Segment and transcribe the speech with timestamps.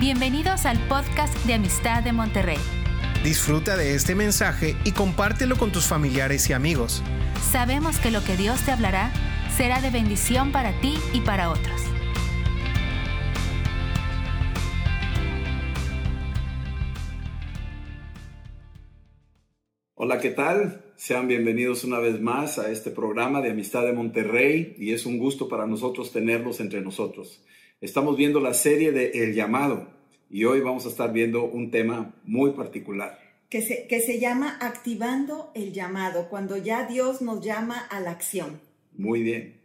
[0.00, 2.58] Bienvenidos al podcast de Amistad de Monterrey.
[3.22, 7.00] Disfruta de este mensaje y compártelo con tus familiares y amigos.
[7.40, 9.12] Sabemos que lo que Dios te hablará
[9.56, 11.80] será de bendición para ti y para otros.
[19.94, 20.84] Hola, ¿qué tal?
[20.96, 25.18] Sean bienvenidos una vez más a este programa de Amistad de Monterrey y es un
[25.18, 27.44] gusto para nosotros tenerlos entre nosotros.
[27.84, 29.86] Estamos viendo la serie de El llamado
[30.30, 33.18] y hoy vamos a estar viendo un tema muy particular.
[33.50, 38.12] Que se, que se llama activando el llamado, cuando ya Dios nos llama a la
[38.12, 38.58] acción.
[38.96, 39.60] Muy bien.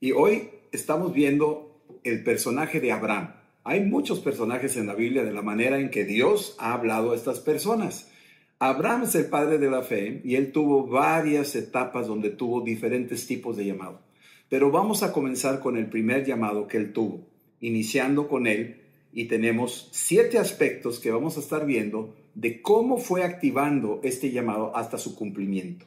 [0.00, 3.36] Y hoy estamos viendo el personaje de Abraham.
[3.62, 7.14] Hay muchos personajes en la Biblia de la manera en que Dios ha hablado a
[7.14, 8.10] estas personas.
[8.58, 13.28] Abraham es el padre de la fe y él tuvo varias etapas donde tuvo diferentes
[13.28, 14.00] tipos de llamado.
[14.48, 17.29] Pero vamos a comenzar con el primer llamado que él tuvo,
[17.60, 18.82] iniciando con él
[19.12, 24.76] y tenemos siete aspectos que vamos a estar viendo de cómo fue activando este llamado
[24.76, 25.86] hasta su cumplimiento.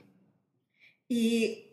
[1.08, 1.66] Y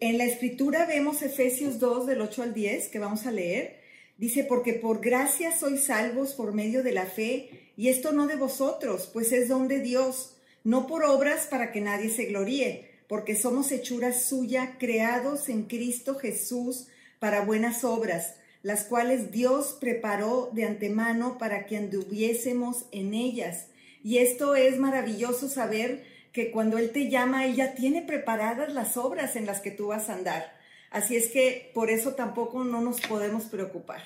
[0.00, 3.80] en la escritura vemos Efesios 2 del 8 al 10 que vamos a leer.
[4.18, 8.36] Dice, porque por gracia sois salvos por medio de la fe, y esto no de
[8.36, 13.34] vosotros, pues es don de Dios, no por obras para que nadie se gloríe, porque
[13.34, 20.64] somos hechuras suya, creados en Cristo Jesús para buenas obras las cuales Dios preparó de
[20.64, 23.68] antemano para que anduviésemos en ellas.
[24.02, 28.96] Y esto es maravilloso saber que cuando Él te llama, Él ya tiene preparadas las
[28.96, 30.58] obras en las que tú vas a andar.
[30.90, 34.02] Así es que por eso tampoco no nos podemos preocupar.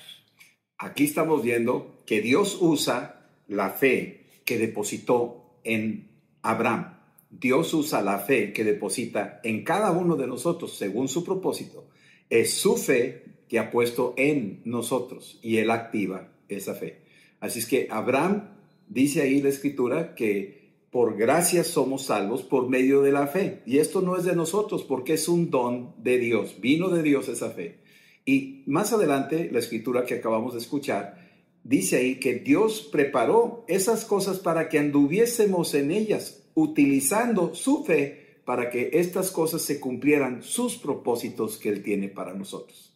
[0.77, 6.09] Aquí estamos viendo que Dios usa la fe que depositó en
[6.41, 6.99] Abraham.
[7.29, 11.89] Dios usa la fe que deposita en cada uno de nosotros según su propósito.
[12.29, 17.01] Es su fe que ha puesto en nosotros y Él activa esa fe.
[17.39, 18.49] Así es que Abraham
[18.87, 23.61] dice ahí la escritura que por gracia somos salvos por medio de la fe.
[23.65, 27.27] Y esto no es de nosotros porque es un don de Dios, vino de Dios
[27.27, 27.79] esa fe.
[28.25, 31.19] Y más adelante, la escritura que acabamos de escuchar,
[31.63, 38.39] dice ahí que Dios preparó esas cosas para que anduviésemos en ellas, utilizando su fe
[38.45, 42.94] para que estas cosas se cumplieran sus propósitos que Él tiene para nosotros.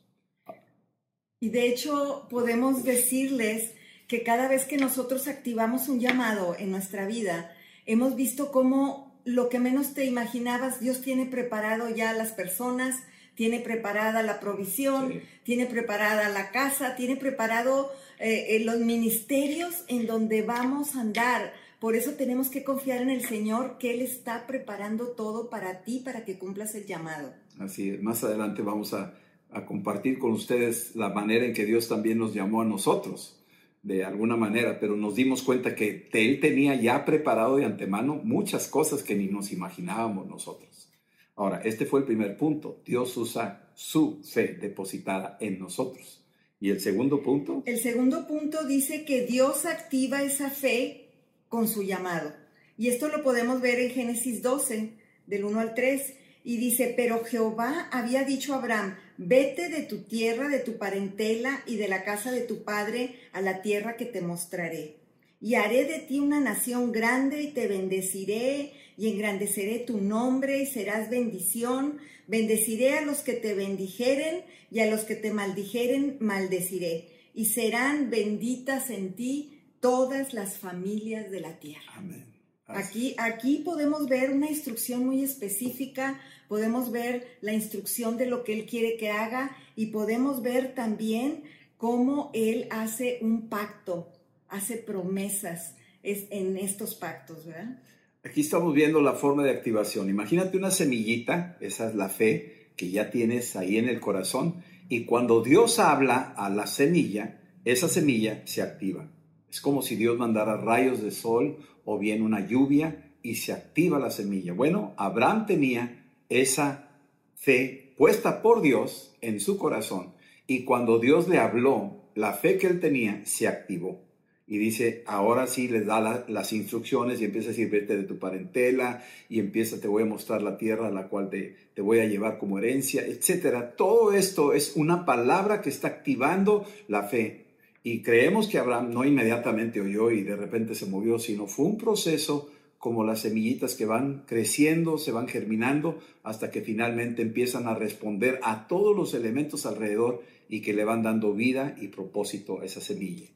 [1.40, 3.72] Y de hecho podemos decirles
[4.08, 7.56] que cada vez que nosotros activamos un llamado en nuestra vida,
[7.86, 13.04] hemos visto cómo lo que menos te imaginabas, Dios tiene preparado ya a las personas,
[13.36, 20.08] tiene preparada la provisión, tiene preparada la casa, tiene preparado eh, eh, los ministerios en
[20.08, 21.54] donde vamos a andar.
[21.80, 26.02] Por eso tenemos que confiar en el Señor, que Él está preparando todo para ti,
[26.04, 27.34] para que cumplas el llamado.
[27.60, 29.14] Así es, más adelante vamos a
[29.52, 33.40] a compartir con ustedes la manera en que Dios también nos llamó a nosotros,
[33.82, 38.68] de alguna manera, pero nos dimos cuenta que Él tenía ya preparado de antemano muchas
[38.68, 40.90] cosas que ni nos imaginábamos nosotros.
[41.36, 42.82] Ahora, este fue el primer punto.
[42.86, 46.22] Dios usa su fe depositada en nosotros.
[46.60, 47.64] ¿Y el segundo punto?
[47.66, 51.12] El segundo punto dice que Dios activa esa fe
[51.48, 52.34] con su llamado.
[52.78, 54.92] Y esto lo podemos ver en Génesis 12,
[55.28, 56.14] del 1 al 3.
[56.44, 61.62] Y dice, pero Jehová había dicho a Abraham, Vete de tu tierra, de tu parentela
[61.68, 64.96] y de la casa de tu padre a la tierra que te mostraré.
[65.42, 70.66] Y haré de ti una nación grande y te bendeciré y engrandeceré tu nombre y
[70.66, 71.98] serás bendición.
[72.28, 77.10] Bendeciré a los que te bendijeren y a los que te maldijeren maldeciré.
[77.34, 81.92] Y serán benditas en ti todas las familias de la tierra.
[81.98, 82.39] Amén.
[82.70, 88.54] Aquí, aquí podemos ver una instrucción muy específica, podemos ver la instrucción de lo que
[88.54, 91.44] Él quiere que haga y podemos ver también
[91.78, 94.12] cómo Él hace un pacto,
[94.48, 97.82] hace promesas en estos pactos, ¿verdad?
[98.24, 100.10] Aquí estamos viendo la forma de activación.
[100.10, 105.06] Imagínate una semillita, esa es la fe que ya tienes ahí en el corazón, y
[105.06, 109.10] cuando Dios habla a la semilla, esa semilla se activa.
[109.50, 111.58] Es como si Dios mandara rayos de sol
[111.92, 114.54] o bien una lluvia y se activa la semilla.
[114.54, 116.92] Bueno, Abraham tenía esa
[117.34, 120.14] fe puesta por Dios en su corazón
[120.46, 124.04] y cuando Dios le habló, la fe que él tenía se activó.
[124.46, 128.20] Y dice, ahora sí les da las instrucciones y empieza a decir, vete de tu
[128.20, 132.00] parentela y empieza, te voy a mostrar la tierra a la cual te, te voy
[132.00, 133.76] a llevar como herencia, etcétera.
[133.76, 137.49] Todo esto es una palabra que está activando la fe
[137.84, 141.78] y creemos que Abraham no inmediatamente oyó y de repente se movió, sino fue un
[141.78, 147.76] proceso como las semillitas que van creciendo, se van germinando, hasta que finalmente empiezan a
[147.76, 152.66] responder a todos los elementos alrededor y que le van dando vida y propósito a
[152.66, 153.28] esa semilla.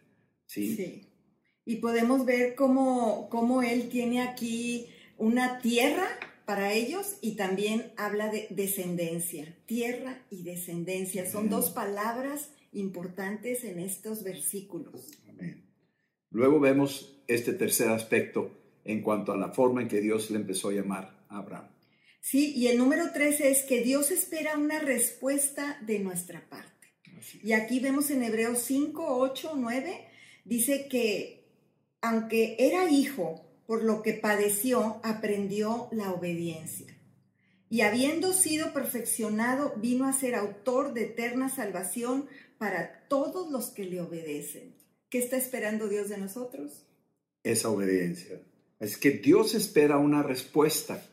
[0.46, 1.04] ¿sí?
[1.66, 4.88] Y podemos ver cómo, cómo él tiene aquí
[5.18, 6.08] una tierra
[6.46, 11.30] para ellos y también habla de descendencia, tierra y descendencia.
[11.30, 15.12] Son dos palabras importantes en estos versículos.
[16.30, 18.52] Luego vemos este tercer aspecto
[18.84, 21.70] en cuanto a la forma en que Dios le empezó a llamar a Abraham.
[22.22, 26.72] Sí, y el número tres es que Dios espera una respuesta de nuestra parte.
[27.42, 30.08] Y aquí vemos en Hebreos 5, 8, 9,
[30.46, 31.44] dice que
[32.02, 36.98] aunque era hijo, por lo que padeció, aprendió la obediencia.
[37.70, 42.28] Y habiendo sido perfeccionado, vino a ser autor de eterna salvación
[42.64, 44.74] para todos los que le obedecen.
[45.10, 46.86] ¿Qué está esperando Dios de nosotros?
[47.44, 48.42] Esa obediencia.
[48.80, 51.06] Es que Dios espera una respuesta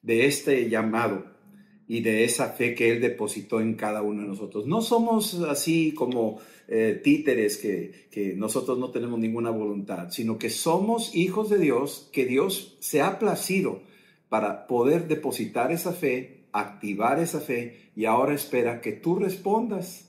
[0.00, 1.26] de este llamado
[1.86, 4.66] y de esa fe que Él depositó en cada uno de nosotros.
[4.66, 10.48] No somos así como eh, títeres que, que nosotros no tenemos ninguna voluntad, sino que
[10.48, 13.82] somos hijos de Dios, que Dios se ha placido
[14.30, 20.05] para poder depositar esa fe, activar esa fe y ahora espera que tú respondas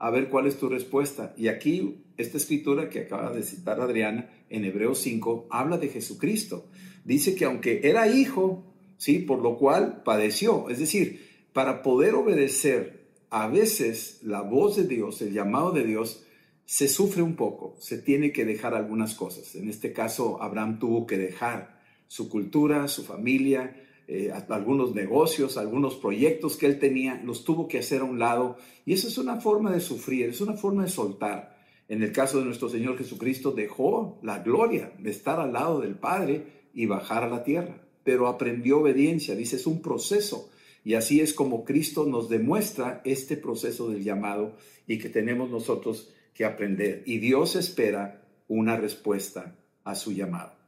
[0.00, 1.34] a ver cuál es tu respuesta.
[1.36, 6.66] Y aquí esta escritura que acaba de citar Adriana en Hebreos 5 habla de Jesucristo.
[7.04, 8.64] Dice que aunque era hijo,
[8.96, 9.18] ¿sí?
[9.18, 10.70] Por lo cual padeció.
[10.70, 16.24] Es decir, para poder obedecer a veces la voz de Dios, el llamado de Dios,
[16.64, 19.54] se sufre un poco, se tiene que dejar algunas cosas.
[19.54, 23.76] En este caso, Abraham tuvo que dejar su cultura, su familia,
[24.10, 28.56] eh, algunos negocios, algunos proyectos que él tenía, los tuvo que hacer a un lado.
[28.84, 31.58] Y eso es una forma de sufrir, es una forma de soltar.
[31.88, 35.94] En el caso de nuestro Señor Jesucristo, dejó la gloria de estar al lado del
[35.94, 39.34] Padre y bajar a la tierra pero aprendió obediencia.
[39.34, 40.50] Dice, es un proceso.
[40.84, 44.56] Y así es como Cristo nos demuestra este proceso del llamado
[44.86, 47.02] y que tenemos nosotros que aprender.
[47.06, 50.59] Y Dios espera una respuesta a su llamado.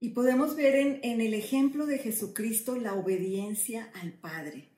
[0.00, 4.68] Y podemos ver en, el ejemplo de Jesucristo la obediencia al Padre.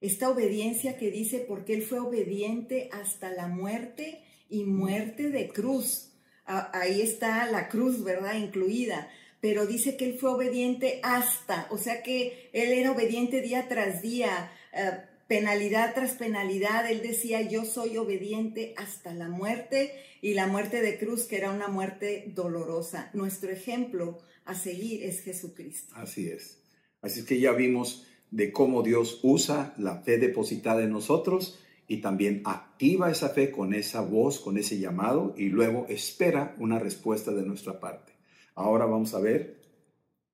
[0.00, 6.12] Esta obediencia que dice, porque Él fue obediente hasta la muerte y muerte de cruz.
[6.44, 8.34] Ahí está la cruz, ¿verdad?
[8.34, 9.08] Incluida
[9.44, 14.00] pero dice que él fue obediente hasta, o sea que él era obediente día tras
[14.00, 19.92] día, eh, penalidad tras penalidad, él decía, yo soy obediente hasta la muerte
[20.22, 23.10] y la muerte de cruz, que era una muerte dolorosa.
[23.12, 25.94] Nuestro ejemplo a seguir es Jesucristo.
[25.96, 26.60] Así es.
[27.00, 32.00] Así es que ya vimos de cómo Dios usa la fe depositada en nosotros y
[32.00, 37.32] también activa esa fe con esa voz, con ese llamado y luego espera una respuesta
[37.32, 38.12] de nuestra parte.
[38.54, 39.62] Ahora vamos a ver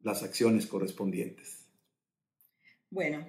[0.01, 1.67] las acciones correspondientes.
[2.91, 3.29] Bueno,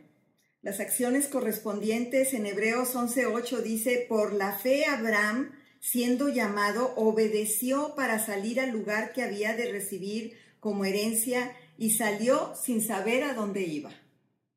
[0.62, 8.24] las acciones correspondientes en Hebreos 11:8 dice, por la fe Abraham, siendo llamado, obedeció para
[8.24, 13.64] salir al lugar que había de recibir como herencia y salió sin saber a dónde
[13.64, 13.92] iba.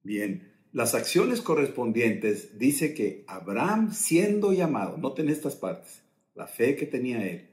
[0.04, 6.02] Bien, las acciones correspondientes dice que Abraham siendo llamado, noten estas partes,
[6.36, 7.48] la fe que tenía él,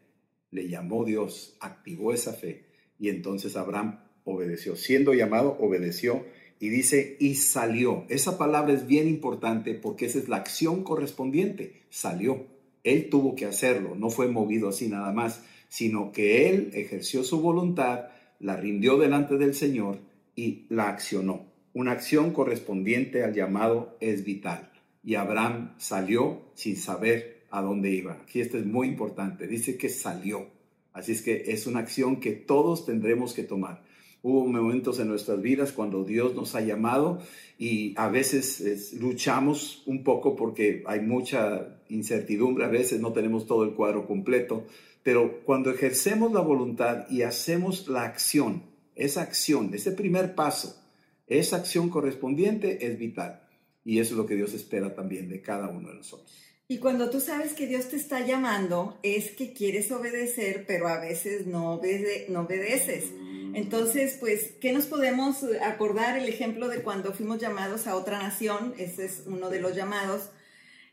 [0.51, 2.65] le llamó Dios, activó esa fe
[2.99, 4.75] y entonces Abraham obedeció.
[4.75, 6.23] Siendo llamado, obedeció.
[6.59, 8.05] Y dice, y salió.
[8.09, 11.81] Esa palabra es bien importante porque esa es la acción correspondiente.
[11.89, 12.45] Salió.
[12.83, 13.95] Él tuvo que hacerlo.
[13.95, 18.09] No fue movido así nada más, sino que él ejerció su voluntad,
[18.41, 19.99] la rindió delante del Señor
[20.35, 21.45] y la accionó.
[21.73, 24.71] Una acción correspondiente al llamado es vital.
[25.03, 28.13] Y Abraham salió sin saber a dónde iba.
[28.13, 29.47] Aquí esto es muy importante.
[29.47, 30.47] Dice que salió.
[30.93, 33.83] Así es que es una acción que todos tendremos que tomar.
[34.23, 37.19] Hubo momentos en nuestras vidas cuando Dios nos ha llamado
[37.57, 43.63] y a veces luchamos un poco porque hay mucha incertidumbre, a veces no tenemos todo
[43.63, 44.65] el cuadro completo,
[45.03, 48.63] pero cuando ejercemos la voluntad y hacemos la acción,
[48.95, 50.81] esa acción, ese primer paso,
[51.27, 53.47] esa acción correspondiente es vital.
[53.83, 56.37] Y eso es lo que Dios espera también de cada uno de nosotros.
[56.67, 60.99] Y cuando tú sabes que Dios te está llamando, es que quieres obedecer, pero a
[60.99, 63.11] veces no, obedeces.
[63.53, 66.17] Entonces, pues, ¿qué nos podemos acordar?
[66.17, 70.29] El ejemplo de cuando fuimos llamados a otra nación, ese es uno de los llamados.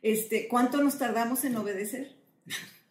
[0.02, 2.16] Este, ¿Cuánto nos tardamos en obedecer?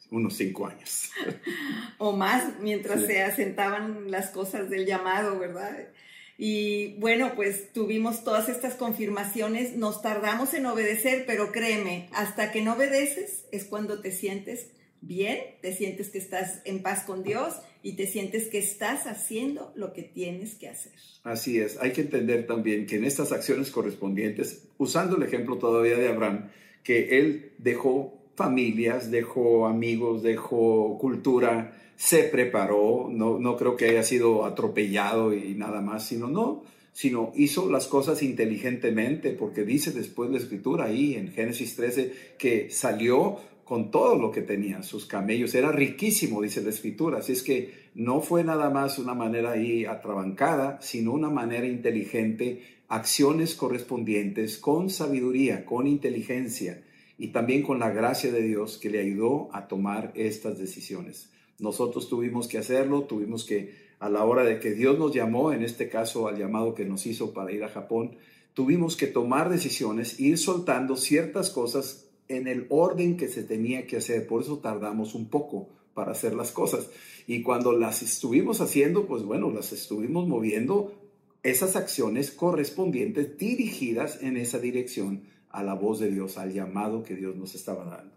[0.09, 1.11] Unos cinco años.
[1.97, 5.89] o más, mientras se asentaban las cosas del llamado, ¿verdad?
[6.37, 12.61] Y bueno, pues tuvimos todas estas confirmaciones, nos tardamos en obedecer, pero créeme, hasta que
[12.61, 14.67] no obedeces es cuando te sientes
[15.01, 19.71] bien, te sientes que estás en paz con Dios y te sientes que estás haciendo
[19.75, 20.93] lo que tienes que hacer.
[21.23, 25.97] Así es, hay que entender también que en estas acciones correspondientes, usando el ejemplo todavía
[25.97, 26.49] de Abraham,
[26.83, 34.03] que él dejó familias, dejó amigos, dejó cultura, se preparó, no, no creo que haya
[34.03, 36.63] sido atropellado y nada más, sino no,
[36.93, 42.69] sino hizo las cosas inteligentemente, porque dice después la escritura ahí en Génesis 13 que
[42.69, 47.41] salió con todo lo que tenía, sus camellos, era riquísimo, dice la escritura, así es
[47.41, 54.59] que no fue nada más una manera ahí atrabancada, sino una manera inteligente, acciones correspondientes,
[54.59, 56.83] con sabiduría, con inteligencia
[57.17, 61.31] y también con la gracia de Dios que le ayudó a tomar estas decisiones.
[61.59, 65.63] Nosotros tuvimos que hacerlo, tuvimos que a la hora de que Dios nos llamó, en
[65.63, 68.17] este caso al llamado que nos hizo para ir a Japón,
[68.53, 73.97] tuvimos que tomar decisiones, ir soltando ciertas cosas en el orden que se tenía que
[73.97, 74.27] hacer.
[74.27, 76.89] Por eso tardamos un poco para hacer las cosas.
[77.25, 80.93] Y cuando las estuvimos haciendo, pues bueno, las estuvimos moviendo
[81.41, 85.23] esas acciones correspondientes dirigidas en esa dirección
[85.57, 88.15] a la voz de Dios, al llamado que Dios nos estaba dando.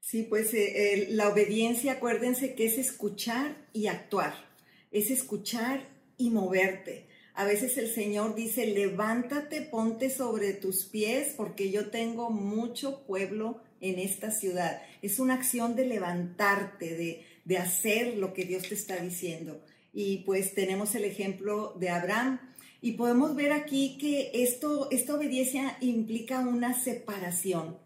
[0.00, 4.52] Sí, pues eh, la obediencia, acuérdense que es escuchar y actuar
[4.92, 7.06] es escuchar y moverte.
[7.34, 13.62] A veces el Señor dice, levántate, ponte sobre tus pies, porque yo tengo mucho pueblo
[13.80, 14.82] en esta ciudad.
[15.00, 19.64] Es una acción de levantarte, de, de hacer lo que Dios te está diciendo.
[19.94, 22.38] Y pues tenemos el ejemplo de Abraham.
[22.84, 27.78] Y podemos ver aquí que esto, esta obediencia implica una separación.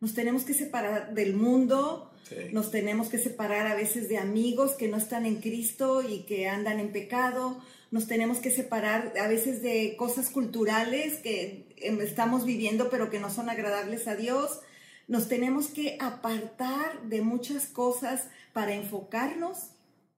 [0.00, 2.12] Nos tenemos que separar del mundo,
[2.52, 6.48] nos tenemos que separar a veces de amigos que no están en Cristo y que
[6.48, 7.60] andan en pecado.
[7.90, 13.18] Nos tenemos que separar a veces de cosas culturales que em, estamos viviendo pero que
[13.18, 14.60] no son agradables a Dios.
[15.08, 19.73] Nos tenemos que apartar de muchas cosas para enfocarnos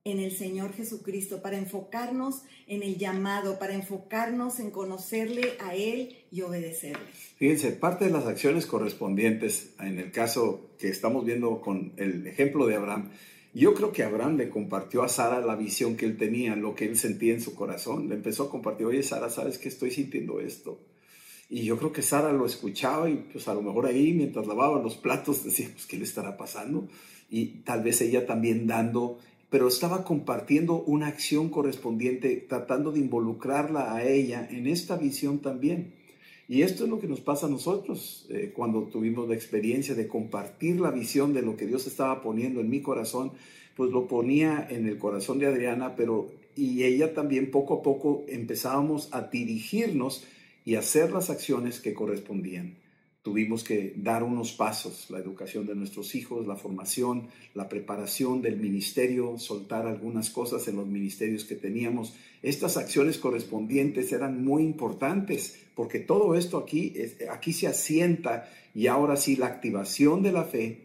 [0.06, 6.16] en el Señor Jesucristo, para enfocarnos en el llamado, para enfocarnos en conocerle a Él
[6.30, 7.08] y obedecerle.
[7.38, 12.68] Fíjense, parte de las acciones correspondientes, en el caso que estamos viendo con el ejemplo
[12.68, 13.10] de Abraham,
[13.52, 16.84] yo creo que Abraham le compartió a Sara la visión que él tenía, lo que
[16.84, 18.08] él sentía en su corazón.
[18.08, 20.78] Le empezó a compartir, oye Sara, ¿sabes que estoy sintiendo esto?
[21.50, 24.80] Y yo creo que Sara lo escuchaba y pues a lo mejor ahí mientras lavaba
[24.80, 26.86] los platos decía, pues ¿qué le estará pasando?
[27.28, 29.18] Y tal vez ella también dando
[29.50, 35.94] pero estaba compartiendo una acción correspondiente, tratando de involucrarla a ella en esta visión también.
[36.48, 40.06] Y esto es lo que nos pasa a nosotros eh, cuando tuvimos la experiencia de
[40.06, 43.32] compartir la visión de lo que Dios estaba poniendo en mi corazón,
[43.76, 48.24] pues lo ponía en el corazón de Adriana, pero y ella también poco a poco
[48.28, 50.24] empezábamos a dirigirnos
[50.64, 52.85] y hacer las acciones que correspondían
[53.26, 58.56] tuvimos que dar unos pasos, la educación de nuestros hijos, la formación, la preparación del
[58.56, 62.14] ministerio, soltar algunas cosas en los ministerios que teníamos.
[62.44, 66.94] Estas acciones correspondientes eran muy importantes porque todo esto aquí,
[67.28, 70.82] aquí se asienta y ahora sí la activación de la fe,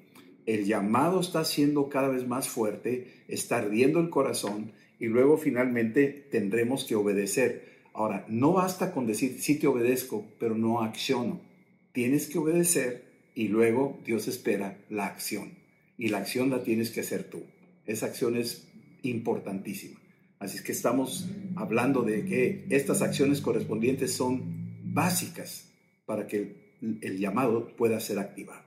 [0.48, 6.08] el llamado está siendo cada vez más fuerte, está ardiendo el corazón y luego finalmente
[6.32, 7.70] tendremos que obedecer.
[7.94, 11.51] Ahora, no basta con decir sí te obedezco, pero no acciono
[11.92, 13.06] tienes que obedecer
[13.36, 15.58] y luego Dios espera la acción.
[15.98, 17.44] Y la acción la tienes que hacer tú.
[17.86, 18.68] Esa acción es
[19.04, 20.00] importantísima.
[20.40, 25.66] Así es que estamos hablando de que estas acciones correspondientes son básicas
[26.06, 28.64] para que el, llamado pueda ser activado.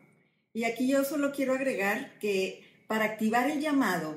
[0.52, 4.16] Y aquí yo solo quiero agregar que para activar el llamado,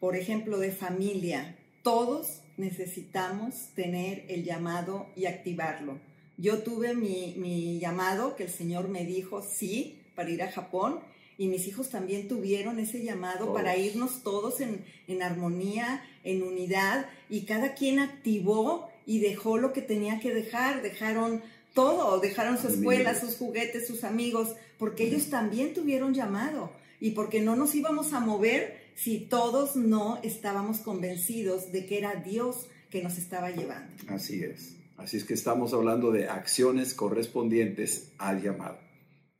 [0.00, 5.98] por ejemplo, de familia, todos necesitamos tener el llamado y activarlo
[6.36, 11.00] yo tuve mi, llamado, que el Señor me dijo sí para ir a Japón,
[11.36, 17.06] y mis hijos también tuvieron ese llamado para irnos todos en, en, armonía, en unidad,
[17.28, 21.42] y cada quien activó y dejó lo que tenía que dejar, dejaron
[21.74, 27.40] todo, dejaron su escuela, sus juguetes, sus amigos, porque ellos también tuvieron llamado, y porque
[27.40, 33.02] no nos íbamos a mover si todos no estábamos convencidos de que era Dios que
[33.02, 33.92] nos estaba llevando.
[34.08, 34.76] Así es.
[34.96, 38.78] Así es que estamos hablando de acciones correspondientes al llamado.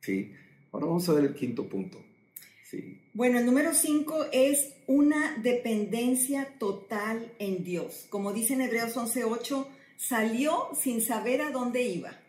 [0.01, 0.33] ¿sí?
[0.71, 2.03] Ahora vamos a ver el quinto punto.
[2.69, 3.01] ¿sí?
[3.13, 8.07] Bueno, el número cinco es una dependencia total en Dios.
[8.09, 12.19] Como dice en Hebreos 11:8, salió sin saber a dónde iba.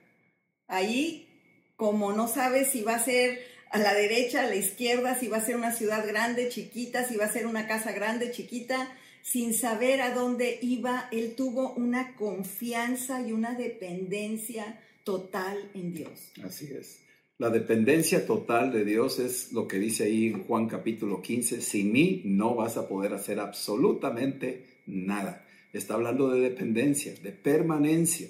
[0.69, 1.29] Ahí,
[1.77, 3.41] como no sabe si va a ser
[3.71, 7.17] a la derecha, a la izquierda, si va a ser una ciudad grande, chiquita, si
[7.17, 12.15] va a ser una casa grande, chiquita, sin saber a dónde iba, él tuvo una
[12.15, 16.31] confianza y una dependencia total en Dios.
[16.45, 17.01] Así es.
[17.39, 21.91] La dependencia total de Dios es lo que dice ahí en Juan capítulo 15, sin
[21.91, 25.45] mí no vas a poder hacer absolutamente nada.
[25.73, 28.29] Está hablando de dependencia, de permanencia.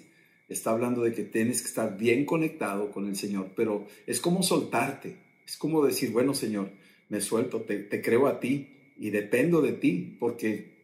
[0.48, 4.42] Está hablando de que tienes que estar bien conectado con el Señor, pero es como
[4.42, 5.18] soltarte.
[5.46, 6.70] Es como decir, bueno, Señor,
[7.10, 10.75] me suelto, te, te creo a ti y dependo de ti, porque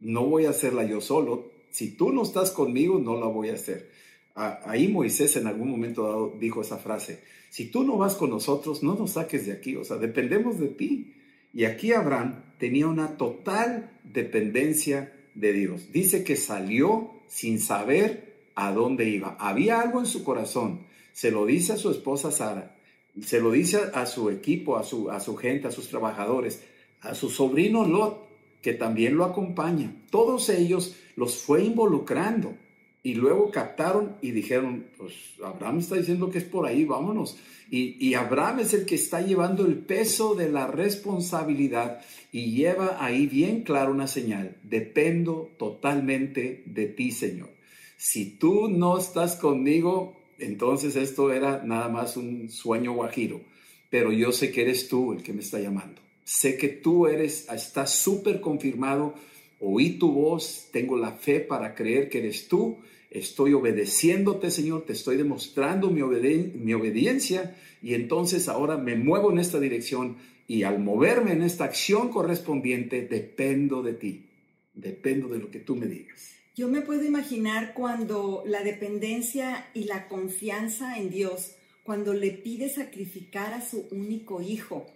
[0.00, 1.50] no voy a hacerla yo solo.
[1.70, 3.90] Si tú no estás conmigo, no la voy a hacer.
[4.34, 8.82] Ahí Moisés en algún momento dado dijo esa frase, si tú no vas con nosotros,
[8.82, 11.14] no nos saques de aquí, o sea, dependemos de ti.
[11.52, 15.90] Y aquí Abraham tenía una total dependencia de Dios.
[15.92, 19.36] Dice que salió sin saber a dónde iba.
[19.40, 20.86] Había algo en su corazón.
[21.12, 22.76] Se lo dice a su esposa Sara,
[23.22, 26.62] se lo dice a su equipo, a su, a su gente, a sus trabajadores,
[27.00, 28.27] a su sobrino Lot,
[28.68, 29.90] que también lo acompaña.
[30.10, 32.54] Todos ellos los fue involucrando
[33.02, 37.38] y luego captaron y dijeron, pues Abraham está diciendo que es por ahí, vámonos.
[37.70, 43.02] Y, y, Abraham es el que está llevando el peso de la responsabilidad y lleva
[43.02, 47.48] ahí bien claro una señal, dependo totalmente de ti, Señor.
[47.96, 53.40] Si tú no estás conmigo, entonces esto era nada más un sueño guajiro,
[53.88, 56.02] pero yo sé que eres tú el que me está llamando.
[56.28, 59.14] Sé que tú eres, está súper confirmado,
[59.60, 62.76] oí tu voz, tengo la fe para creer que eres tú
[63.10, 69.38] estoy obedeciéndote, Señor, te estoy demostrando mi, mi, obediencia y entonces ahora me muevo en
[69.38, 74.26] esta dirección y al moverme en esta acción correspondiente dependo de ti,
[74.74, 76.34] dependo de lo que tú me digas.
[76.54, 81.54] Yo me puedo imaginar cuando la dependencia y la confianza en Dios,
[81.84, 84.86] cuando le pide sacrificar a su único hijo,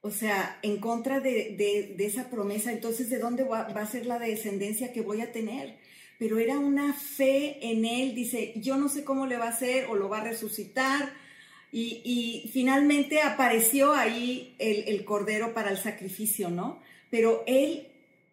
[0.00, 4.92] o sea, en contra de, esa promesa, entonces ¿de dónde va a ser la descendencia
[4.92, 5.76] que voy a tener?
[6.18, 9.86] pero era una fe en él, dice, yo no sé cómo le va a hacer
[9.86, 11.12] o lo va a resucitar.
[11.70, 16.80] Y, finalmente apareció ahí el, el, cordero para el sacrificio, ¿no?
[17.10, 17.86] Pero él,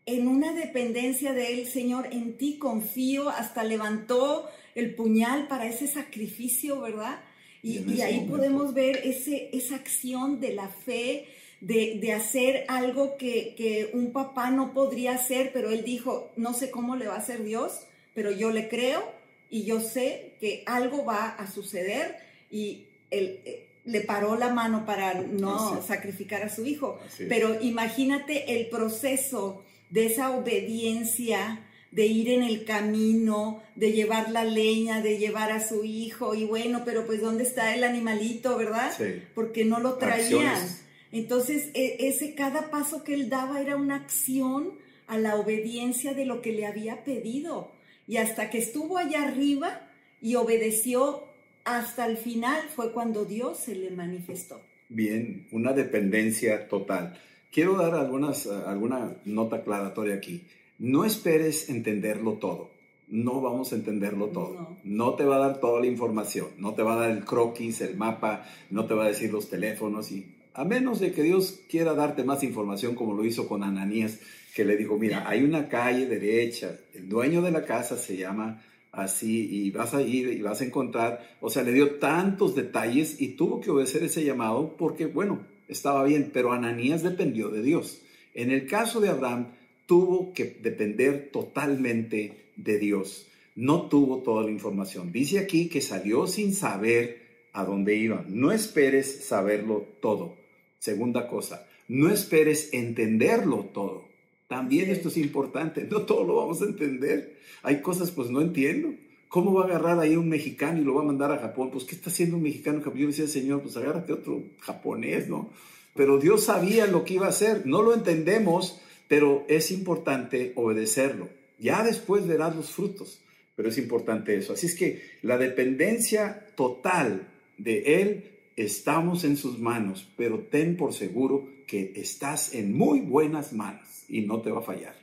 [0.06, 5.88] en una dependencia de él, Señor, en ti confío, hasta levantó el puñal para ese
[5.88, 7.20] sacrificio, ¿verdad?
[7.62, 11.28] Y, y ahí podemos ver ese, esa acción de la fe,
[11.66, 16.96] de, hacer algo que, un papá no podría hacer, pero él dijo, no sé cómo
[16.96, 19.04] le va a hacer Dios, pero yo le creo
[19.50, 22.18] y yo sé que algo va a suceder
[22.52, 27.00] y él eh, le paró la mano para no sacrificar a su hijo.
[27.30, 34.44] Pero imagínate el proceso de esa obediencia, de ir en el camino, de llevar la
[34.44, 38.92] leña, de llevar a su hijo, y bueno, pero pues ¿dónde está el animalito, verdad?
[39.34, 40.85] Porque no lo traían.
[41.16, 44.74] Entonces, e, ese cada paso que él daba era una acción
[45.08, 47.72] a la obediencia de lo que le había pedido.
[48.06, 49.88] Y hasta que estuvo allá arriba
[50.22, 51.24] y obedeció
[51.64, 54.60] hasta el final fue cuando Dios se le manifestó.
[54.90, 57.18] Bien, una dependencia total.
[57.50, 60.44] Quiero dar algunas, alguna nota aclaratoria aquí.
[60.80, 62.72] No esperes entenderlo todo.
[63.08, 64.54] No vamos a entenderlo todo.
[64.54, 64.78] No.
[64.84, 65.14] no.
[65.14, 66.48] te va a dar toda la información.
[66.58, 69.50] No te va a dar el croquis, el mapa, no te va a decir los
[69.50, 73.62] teléfonos y a menos de que Dios quiera darte más información como lo hizo con
[73.62, 74.20] Ananías,
[74.56, 78.64] que le dijo, mira, hay una calle derecha, el dueño de la casa se llama
[78.94, 83.20] así y vas a ir y vas a encontrar, o sea, le dio tantos detalles
[83.20, 88.02] y tuvo que obedecer ese llamado porque, bueno, estaba bien, pero Ananías dependió de Dios.
[88.34, 89.48] En el caso de Abraham,
[89.86, 93.28] tuvo que depender totalmente de Dios.
[93.56, 95.12] No tuvo toda la información.
[95.12, 98.24] Dice aquí que salió sin saber a dónde iba.
[98.28, 100.45] No esperes saberlo todo.
[100.86, 104.06] Segunda cosa, no esperes entenderlo todo.
[104.48, 107.40] También esto es importante, no todo lo vamos a entender.
[107.64, 108.94] Hay cosas pues no entiendo.
[109.28, 111.72] ¿Cómo va a agarrar ahí un mexicano y lo va a mandar a Japón?
[111.72, 112.84] Pues ¿qué está haciendo un mexicano?
[112.94, 115.50] Yo decía, Señor, pues agárrate otro japonés, ¿no?
[115.96, 117.66] Pero Dios sabía lo que iba a hacer.
[117.66, 121.30] No lo entendemos, pero es importante obedecerlo.
[121.58, 123.22] Ya después verás los frutos,
[123.56, 124.54] pero es importante eso.
[124.54, 130.94] Así es que la dependencia total de Él estamos en sus manos, pero ten por
[130.94, 134.96] seguro que estás en muy buenas manos y no te va a fallar.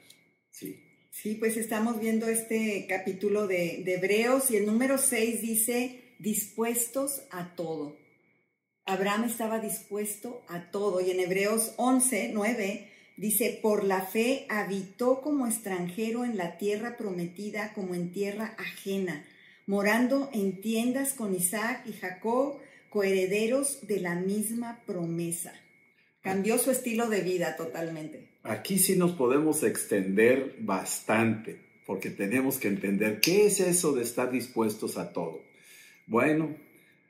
[0.51, 0.83] Sí.
[1.11, 7.55] Sí, pues estamos viendo este capítulo de, Hebreos y el número 6 dice, dispuestos a
[7.55, 7.97] todo.
[8.87, 15.21] Abraham estaba dispuesto a todo y en Hebreos 11, 9 dice, por la fe habitó
[15.21, 19.25] como extranjero en la tierra prometida como en tierra ajena,
[19.67, 22.59] morando en tiendas con Isaac y Jacob
[22.93, 25.55] coherederos de la misma promesa.
[26.21, 28.29] Cambió su estilo de vida totalmente.
[28.43, 34.31] Aquí sí nos podemos extender bastante, porque tenemos que entender qué es eso de estar
[34.31, 35.41] dispuestos a todo.
[36.07, 36.55] Bueno,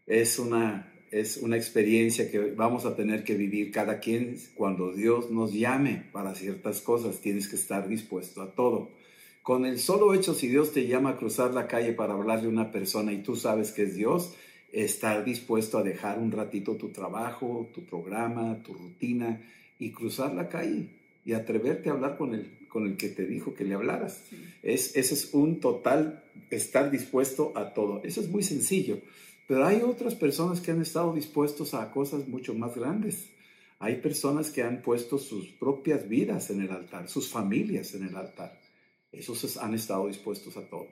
[0.07, 5.33] es una, es una experiencia que vamos a tener que vivir cada quien cuando Dios
[5.33, 7.21] nos llame para ciertas cosas.
[7.21, 8.92] Tienes que estar dispuesto a todo.
[9.42, 12.51] Con el solo hecho, si Dios te llama a cruzar la calle para hablarle a
[12.51, 14.35] una persona y tú sabes que es Dios,
[14.72, 19.40] estar dispuesto a dejar un ratito tu trabajo, tu programa, tu rutina
[19.78, 20.88] y cruzar la calle
[21.24, 24.24] y atreverte a hablar con el, con el que te dijo que le hablaras.
[24.62, 28.02] Es, ese es un total estar dispuesto a todo.
[28.02, 29.00] Eso es muy sencillo.
[29.46, 33.28] Pero hay otras personas que han estado dispuestos a cosas mucho más grandes.
[33.78, 38.16] Hay personas que han puesto sus propias vidas en el altar, sus familias en el
[38.16, 38.61] altar.
[39.11, 40.88] Esos han estado dispuestos a todo.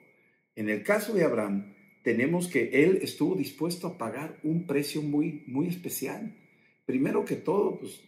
[0.55, 5.43] En el caso de Abraham, tenemos que él estuvo dispuesto a pagar un precio muy,
[5.47, 6.35] muy especial.
[6.85, 8.01] Primero que todo, pues,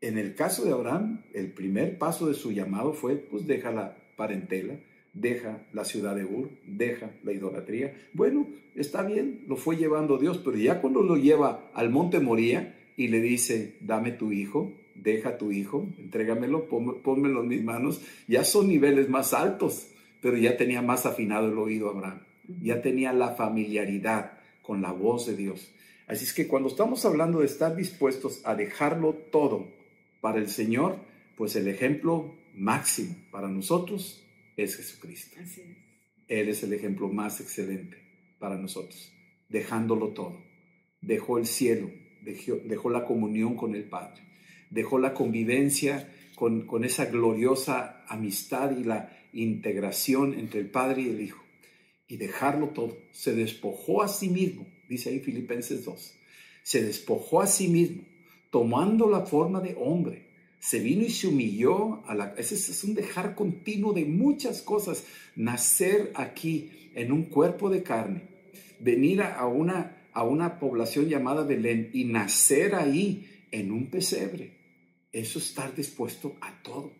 [0.00, 3.96] en el caso de Abraham, el primer paso de su llamado fue, pues, deja la
[4.16, 4.78] parentela,
[5.12, 7.94] deja la ciudad de Ur, deja la idolatría.
[8.12, 12.78] Bueno, está bien, lo fue llevando Dios, pero ya cuando lo lleva al monte Moría
[12.96, 18.44] y le dice, dame tu hijo, deja tu hijo, entrégamelo, pónmelo en mis manos, ya
[18.44, 19.88] son niveles más altos,
[20.20, 22.20] pero ya tenía más afinado el oído Abraham,
[22.60, 24.32] ya tenía la familiaridad
[24.62, 25.72] con la voz de Dios.
[26.06, 29.68] Así es que cuando estamos hablando de estar dispuestos a dejarlo todo
[30.20, 30.98] para el Señor,
[31.36, 35.36] pues el ejemplo máximo para nosotros es Jesucristo.
[36.28, 37.98] Él es el ejemplo más excelente
[38.38, 39.12] para nosotros,
[39.48, 40.42] dejándolo todo.
[41.00, 41.90] Dejó el cielo,
[42.22, 44.22] dejó, la comunión con el Padre,
[44.70, 51.08] dejó la convivencia con, con esa gloriosa amistad y la integración entre el Padre y
[51.08, 51.42] el Hijo.
[52.10, 52.98] Y dejarlo todo.
[53.12, 56.14] Se despojó a sí mismo, dice ahí Filipenses 2.
[56.62, 58.02] Se despojó a sí mismo,
[58.50, 62.34] tomando la forma de hombre se vino y se humilló a la...
[62.36, 65.04] Ese es un dejar continuo de muchas cosas.
[65.34, 68.22] Nacer aquí en un cuerpo de carne,
[68.78, 74.58] venir a una, a una población llamada Belén y nacer ahí en un pesebre.
[75.12, 76.92] Eso es estar dispuesto a todo.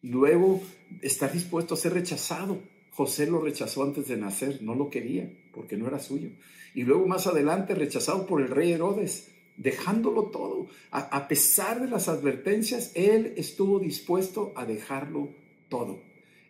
[0.00, 0.62] Luego,
[1.02, 2.62] estar dispuesto a ser rechazado.
[2.92, 6.30] José lo rechazó antes de nacer, no lo quería porque no era suyo.
[6.74, 10.66] Y luego más adelante rechazado por el rey Herodes dejándolo todo.
[10.90, 15.30] A, pesar de las advertencias, Él estuvo dispuesto a dejarlo
[15.68, 16.00] todo.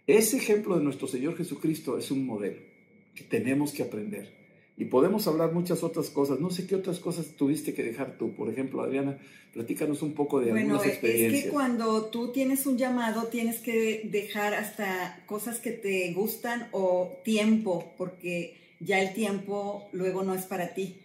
[0.06, 2.60] Ese ejemplo de nuestro Señor Jesucristo es un modelo
[3.14, 4.41] que tenemos que aprender.
[4.76, 6.40] Y podemos hablar muchas otras cosas.
[6.40, 8.32] No sé qué otras cosas tuviste que dejar tú.
[8.34, 9.18] Por ejemplo, Adriana,
[9.52, 11.30] platícanos un poco de algunas experiencias.
[11.30, 16.12] Bueno, es que cuando tú tienes un llamado, tienes que dejar hasta cosas que te
[16.12, 20.96] gustan o tiempo, porque ya el tiempo luego no es para ti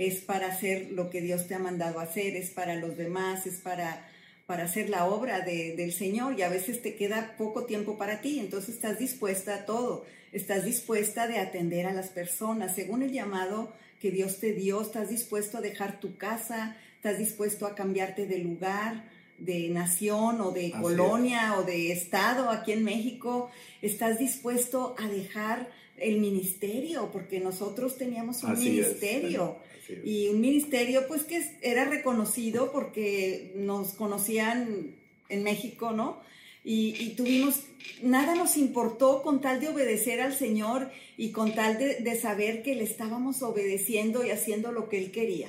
[0.00, 3.56] es para hacer lo que Dios te ha mandado hacer, es para los demás, es
[3.56, 4.08] para,
[4.50, 8.40] para hacer la obra del Señor y a veces te queda poco tiempo para ti,
[8.40, 13.72] entonces estás dispuesta a todo, estás dispuesta de atender a las personas, según el llamado
[14.00, 18.38] que Dios te dio, estás dispuesto a dejar tu casa, estás dispuesto a cambiarte de
[18.38, 19.04] lugar,
[19.38, 25.68] de nación o de colonia o de estado aquí en México, estás dispuesto a dejar
[26.00, 29.56] el ministerio, porque nosotros teníamos un ministerio.
[30.04, 34.94] Y un ministerio pues que era reconocido porque nos conocían
[35.28, 36.20] en México, ¿no?
[36.62, 37.62] Y, tuvimos,
[38.02, 42.74] nada nos importó con tal de obedecer al Señor y con tal de, saber que
[42.74, 45.48] le estábamos obedeciendo y haciendo lo que Él quería.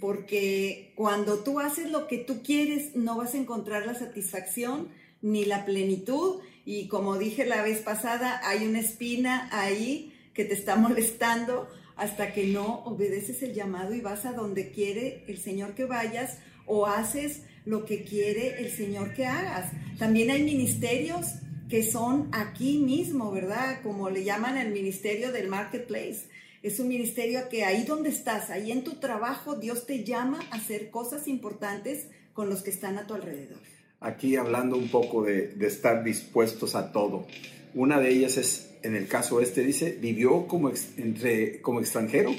[0.00, 4.88] Porque cuando tú haces lo que tú quieres, no vas a encontrar la satisfacción
[5.22, 6.40] ni la plenitud.
[6.64, 12.32] Y como dije la vez pasada, hay una espina ahí que te está molestando hasta
[12.32, 16.86] que no obedeces el llamado y vas a donde quiere el Señor que vayas o
[16.86, 19.70] haces lo que quiere el Señor que hagas.
[19.98, 21.26] También hay ministerios
[21.68, 23.82] que son aquí mismo, ¿verdad?
[23.82, 26.28] Como le llaman el ministerio del marketplace.
[26.62, 30.56] Es un ministerio que ahí donde estás, ahí en tu trabajo, Dios te llama a
[30.56, 33.79] hacer cosas importantes con los que están a tu alrededor.
[34.00, 37.26] Aquí hablando un poco de, estar dispuestos a todo.
[37.74, 42.34] Una de ellas es en el caso este dice, vivió como, entre, como extranjero.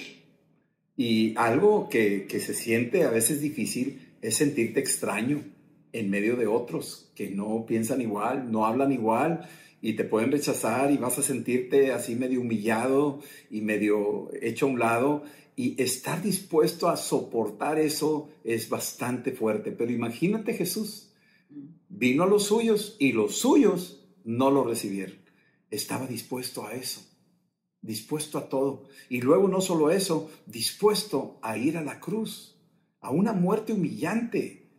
[0.97, 5.43] Y algo que, que se siente a veces difícil es sentirte extraño
[5.93, 9.47] en medio de otros que no piensan igual, no hablan igual
[9.82, 13.19] y te pueden rechazar y vas a sentirte así medio humillado
[13.50, 15.24] y medio hecho a un lado
[15.56, 19.71] y estar dispuesto a soportar eso es bastante fuerte.
[19.71, 21.11] Pero imagínate Jesús,
[21.89, 25.21] vino a los suyos y los suyos no lo recibieron
[25.71, 27.01] estaba dispuesto a eso,
[27.81, 28.83] dispuesto a todo.
[29.09, 32.57] Y luego no solo eso, dispuesto a ir a la cruz,
[32.99, 34.69] a una muerte humillante,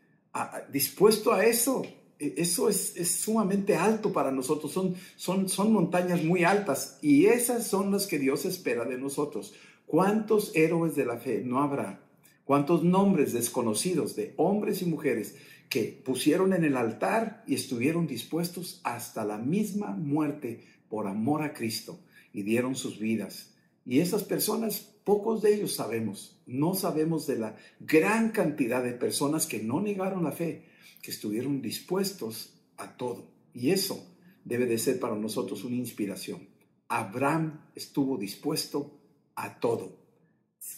[0.71, 1.83] dispuesto a eso.
[2.19, 7.67] E, eso es, sumamente alto para nosotros, son, son, son montañas muy altas y esas
[7.67, 9.55] son las que Dios espera de nosotros.
[9.87, 12.01] ¿Cuántos héroes de la fe no habrá?
[12.45, 15.37] ¿Cuántos nombres desconocidos de hombres y mujeres
[15.73, 21.55] que pusieron en el altar y estuvieron dispuestos hasta la misma muerte por amor a
[21.55, 21.99] Cristo
[22.31, 23.55] y dieron sus vidas
[23.87, 26.39] Y esas personas, pocos de ellos sabemos.
[26.45, 30.67] No sabemos de la gran cantidad de personas que no negaron la fe,
[31.01, 33.31] que estuvieron dispuestos a todo.
[33.55, 36.51] Y eso debe de ser para nosotros una inspiración.
[36.89, 39.01] Abraham estuvo dispuesto
[39.37, 39.97] a todo.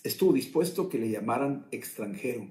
[0.04, 2.46] Estuvo dispuesto que le llamaran extranjero.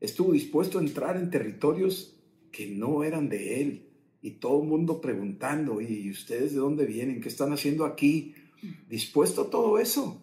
[0.00, 2.16] Estuvo dispuesto a entrar en territorios
[2.52, 3.84] que no eran de él.
[4.20, 7.20] Y todo el mundo preguntando, ¿y ustedes de dónde vienen?
[7.20, 8.34] ¿Qué están haciendo aquí?
[8.88, 10.20] Dispuesto a todo eso,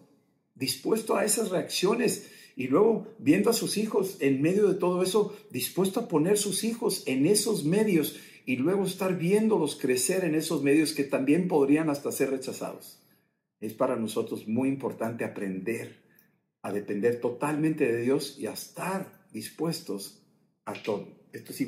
[0.54, 2.30] dispuesto a esas reacciones.
[2.56, 6.64] Y luego viendo a sus hijos en medio de todo eso, dispuesto a poner sus
[6.64, 11.90] hijos en esos medios y luego estar viéndolos crecer en esos medios que también podrían
[11.90, 13.02] hasta ser rechazados.
[13.60, 16.02] Es para nosotros muy importante aprender
[16.62, 20.22] a depender totalmente de Dios y a estar dispuestos
[20.64, 21.08] a todo.
[21.30, 21.60] Esto es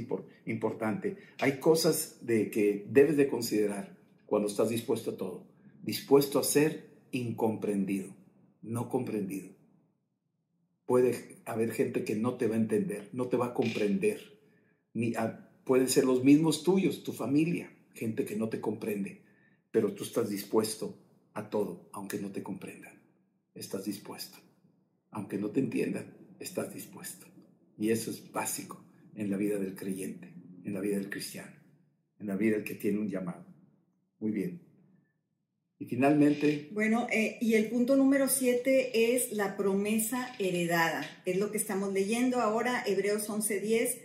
[0.47, 1.19] importante.
[1.39, 5.45] Hay cosas de que debes de considerar cuando estás dispuesto a todo.
[5.83, 8.09] Dispuesto a ser incomprendido,
[8.63, 9.51] no comprendido.
[10.87, 14.19] Puede haber gente que no te va a entender, no te va a comprender.
[14.95, 15.13] Ni
[15.65, 19.21] pueden ser los mismos tuyos, tu familia, gente que no te comprende,
[19.71, 20.97] pero tú estás dispuesto
[21.35, 22.99] a todo, aunque no te comprendan.
[23.55, 24.39] Estás dispuesto.
[25.11, 27.27] Aunque no te entiendan, estás dispuesto.
[27.79, 30.33] Y eso es básico en la vida del creyente,
[30.64, 31.53] en la vida del cristiano,
[32.19, 33.47] en la vida del que tiene un llamado.
[34.19, 34.61] Muy bien.
[35.79, 36.69] Y finalmente...
[36.73, 41.09] Bueno, eh, y el punto número siete es la promesa heredada.
[41.25, 44.01] Es lo que estamos leyendo ahora, Hebreos 11:10,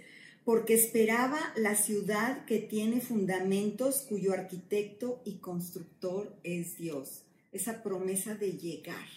[0.45, 7.25] porque esperaba la ciudad que tiene fundamentos, cuyo arquitecto y constructor es Dios.
[7.51, 9.07] Esa promesa de llegar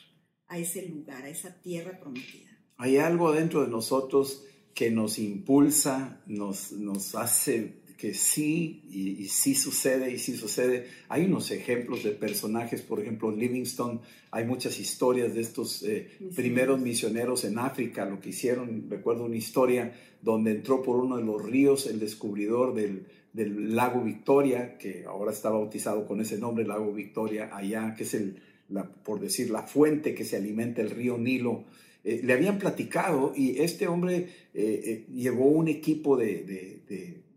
[0.47, 2.56] a ese lugar, a esa tierra prometida.
[2.79, 9.55] Hay algo dentro de nosotros que nos impulsa, nos, nos hace que sí, y, sí
[9.55, 10.87] sucede, y sí sucede.
[11.09, 16.79] Hay unos ejemplos de personajes, por ejemplo, Livingstone, hay muchas historias de estos eh, primeros
[16.79, 21.43] misioneros en África, lo que hicieron, recuerdo una historia donde entró por uno de los
[21.43, 26.93] ríos el descubridor del, del lago Victoria, que ahora está bautizado con ese nombre, lago
[26.93, 31.17] Victoria, allá, que es el, la, por decir, la fuente que se alimenta el río
[31.17, 31.65] Nilo
[32.07, 36.85] eh, le habían platicado y este hombre eh, eh, llevó un equipo de,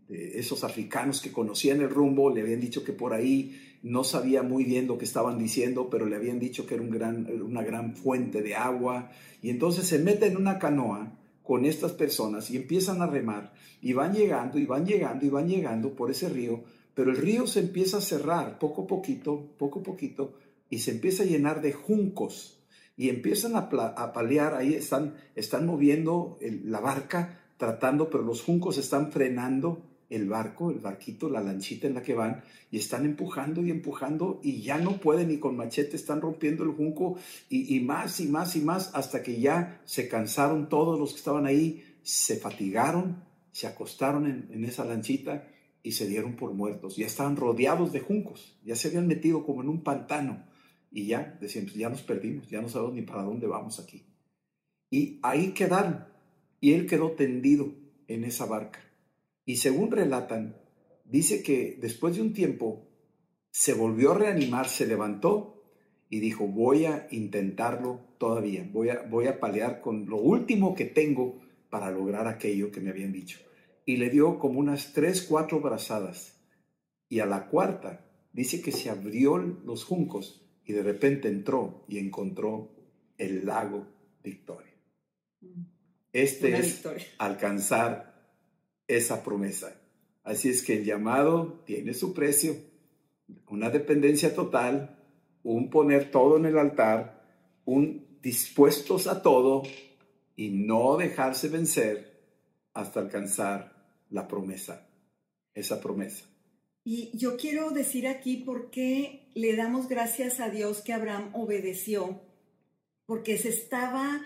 [0.08, 4.62] esos africanos que conocían el rumbo, le habían dicho que por ahí no sabía muy
[4.62, 8.54] bien lo que estaban diciendo, pero le habían dicho que era una gran fuente de
[8.54, 9.10] agua.
[9.42, 13.52] Y entonces se mete en una canoa con estas personas y empiezan a remar
[13.82, 16.62] y van llegando y van llegando y van llegando por ese río,
[16.94, 20.34] pero el río se empieza a cerrar poco a poquito, poco a poquito,
[20.68, 22.59] y se empieza a llenar de juncos
[23.00, 29.10] y empiezan a, palear, ahí están, están moviendo la barca, tratando, pero los juncos están
[29.10, 33.70] frenando el barco, el barquito, la lanchita en la que van, y están empujando y
[33.70, 37.16] empujando, y ya no pueden ni con machete, están rompiendo el junco,
[37.48, 41.46] y, más y más y más, hasta que ya se cansaron todos los que estaban
[41.46, 45.48] ahí, se fatigaron, se acostaron en, en esa lanchita
[45.82, 46.96] y se dieron por muertos.
[46.96, 50.49] Ya estaban rodeados de juncos, ya se habían metido como en un pantano
[50.90, 54.04] y ya decíamos, ya nos perdimos, ya no sabemos ni para dónde vamos aquí.
[54.90, 56.04] Y ahí quedaron.
[56.60, 57.72] Y él quedó tendido
[58.08, 58.80] en esa barca.
[59.44, 60.56] Y según relatan,
[61.04, 62.88] dice que después de un tiempo
[63.50, 65.62] se volvió a reanimar, se levantó
[66.08, 70.84] y dijo, voy a intentarlo todavía, voy a, voy a palear con lo último que
[70.84, 73.38] tengo para lograr aquello que me habían dicho.
[73.86, 76.36] Y le dio como unas tres, cuatro brazadas.
[77.08, 81.98] Y a la cuarta dice que se abrió los juncos y de repente entró y
[81.98, 82.70] encontró
[83.18, 83.86] el lago
[84.22, 84.74] Victoria.
[85.40, 85.62] Mm.
[86.12, 86.84] Este es
[87.18, 88.10] alcanzar
[88.88, 89.80] esa promesa.
[90.24, 92.56] Así es que el llamado tiene su precio,
[93.48, 94.98] una dependencia total,
[95.42, 97.24] un poner todo en el altar,
[97.64, 99.62] un dispuestos a todo
[100.36, 102.10] y no dejarse vencer
[102.74, 103.72] hasta alcanzar
[104.10, 104.88] la promesa,
[105.54, 106.29] esa promesa.
[106.92, 112.20] Y yo quiero decir aquí por qué le damos gracias a Dios que Abraham obedeció,
[113.06, 114.20] porque se estaba,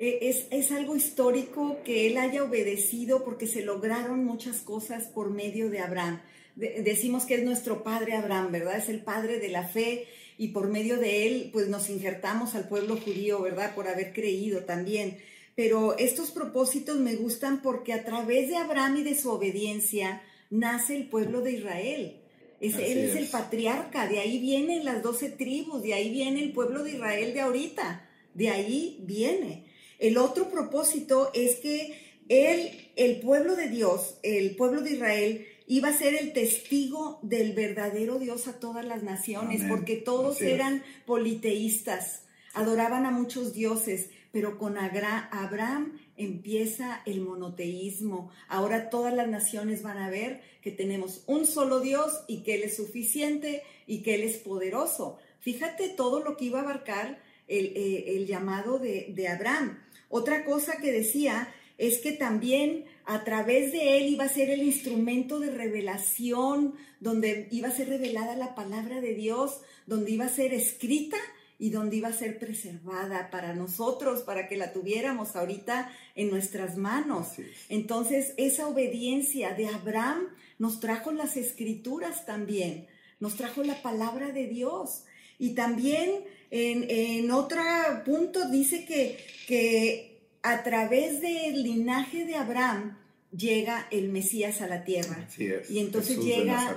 [0.00, 5.30] eh, es, es, algo histórico que él haya obedecido porque se lograron muchas cosas por
[5.30, 6.20] medio de Abraham.
[6.56, 8.78] decimos que es nuestro padre Abraham, ¿verdad?
[8.78, 12.66] Es el padre de la fe y por medio de él pues nos injertamos al
[12.68, 13.76] pueblo judío, ¿verdad?
[13.76, 15.18] Por haber creído también.
[15.54, 20.96] Pero estos propósitos me gustan porque a través de Abraham y de su obediencia, nace
[20.96, 22.20] el pueblo de Israel.
[22.60, 26.82] él es, el patriarca, de ahí vienen las doce tribus, de ahí viene el pueblo
[26.82, 29.66] de Israel de ahorita, de ahí viene.
[29.98, 31.94] El otro propósito es que
[32.28, 37.52] él, el pueblo de Dios, el pueblo de Israel, iba a ser el testigo del
[37.52, 42.22] verdadero Dios a todas las naciones, porque todos eran politeístas.
[42.54, 48.30] Adoraban a muchos dioses, pero con Abraham empieza el monoteísmo.
[48.48, 52.64] Ahora todas las naciones van a ver que tenemos un solo Dios y que Él
[52.64, 55.18] es suficiente y que Él es poderoso.
[55.40, 59.78] Fíjate todo lo que iba a abarcar el, eh, llamado de Abraham.
[60.10, 64.62] Otra cosa que decía es que también a través de él iba a ser el
[64.62, 70.28] instrumento de revelación, donde iba a ser revelada la palabra de Dios, donde iba a
[70.28, 71.16] ser escrita
[71.58, 76.76] y donde iba a ser preservada para nosotros, para que la tuviéramos ahorita en nuestras
[76.76, 77.28] manos.
[77.68, 82.86] Entonces, esa obediencia de Abraham nos trajo las escrituras también,
[83.18, 85.04] nos trajo la palabra de Dios.
[85.38, 87.60] Y también en, en otro
[88.04, 92.96] punto dice que, que a través del linaje de Abraham
[93.36, 95.26] llega el Mesías a la tierra.
[95.26, 95.70] Así es.
[95.70, 96.76] Y entonces Jesús llega,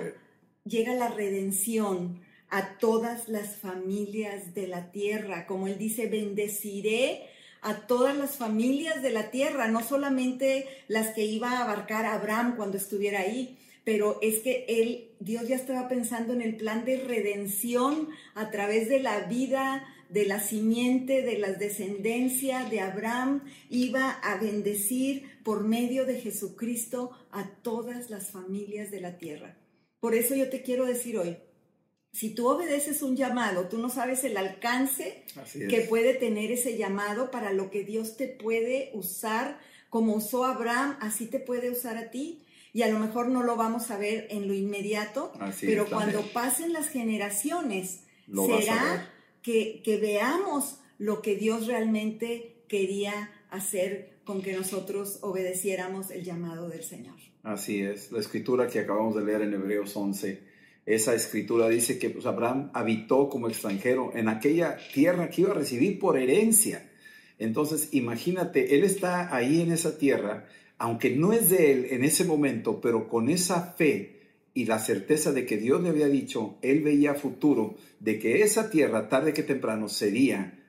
[0.65, 5.47] llega la redención a todas las familias de la tierra.
[5.47, 7.23] Como él dice, bendeciré
[7.61, 12.55] a todas las familias de la tierra, no solamente las que iba a abarcar Abraham
[12.57, 16.97] cuando estuviera ahí, pero es que él, Dios ya estaba pensando en el plan de
[16.97, 24.11] redención a través de la vida, de la simiente, de la descendencia de Abraham, iba
[24.11, 29.57] a bendecir por medio de Jesucristo a todas las familias de la tierra.
[30.01, 31.37] Por eso yo te quiero decir hoy,
[32.11, 35.23] si tú obedeces un llamado, tú no sabes el alcance
[35.55, 35.67] es.
[35.69, 40.97] que puede tener ese llamado para lo que Dios te puede usar, como usó Abraham,
[40.99, 42.43] así te puede usar a ti.
[42.73, 45.89] Y a lo mejor no lo vamos a ver en lo inmediato, Así pero es,
[45.89, 49.09] cuando pasen las generaciones, Lo será
[49.41, 56.69] que, que veamos lo que Dios realmente quería hacer con que nosotros obedeciéramos el llamado
[56.69, 57.15] del Señor.
[57.43, 58.11] Así es.
[58.11, 60.50] La escritura que acabamos de leer en Hebreos 11,
[60.85, 65.55] esa escritura dice que pues, Abraham habitó como extranjero en aquella tierra que iba a
[65.55, 66.89] recibir por herencia.
[67.37, 72.25] Entonces, imagínate, él está ahí en esa tierra, aunque no es de él en ese
[72.25, 74.21] momento, pero con esa fe
[74.53, 78.69] y la certeza de que Dios le había dicho, él veía futuro, de que esa
[78.69, 80.59] tierra, tarde que temprano, sería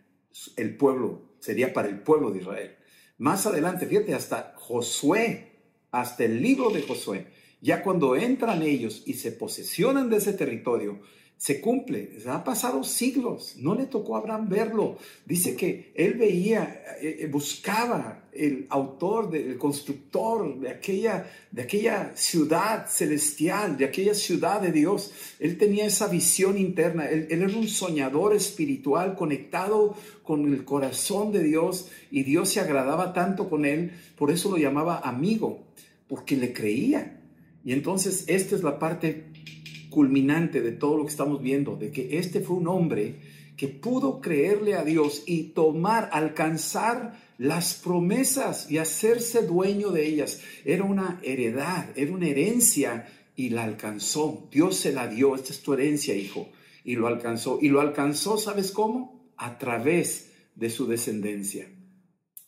[0.57, 2.77] el pueblo, sería para el pueblo de Israel.
[3.19, 5.53] Más adelante, fíjate, hasta Josué,
[5.91, 7.27] hasta el libro de Josué,
[7.63, 11.01] ya cuando entran ellos y se posesionan de ese territorio,
[11.43, 12.19] se cumple.
[12.27, 14.97] Han pasado siglos, no le tocó a Abraham verlo.
[15.27, 22.87] Dice que él veía, eh, buscaba el autor, el constructor de aquella, de aquella ciudad
[22.89, 25.13] celestial, de aquella ciudad de Dios.
[25.41, 27.09] Él tenía esa visión interna.
[27.09, 33.13] Él era un soñador espiritual conectado con el corazón de Dios y Dios se agradaba
[33.13, 35.65] tanto con él, por eso lo llamaba amigo,
[36.07, 37.22] porque le creía.
[37.65, 39.33] Y entonces esta es la parte
[39.91, 43.21] culminante de todo lo que estamos viendo, de que este fue un hombre
[43.57, 50.41] que pudo creerle a Dios y tomar, alcanzar las promesas y hacerse dueño de ellas.
[50.65, 54.49] Era una heredad, era una herencia y la alcanzó.
[54.51, 56.49] Dios se la dio, esta es tu herencia, hijo,
[56.85, 57.59] y lo alcanzó.
[57.61, 59.33] Y lo alcanzó, ¿sabes cómo?
[59.37, 61.69] A través de su descendencia.